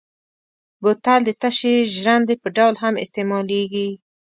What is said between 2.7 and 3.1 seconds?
هم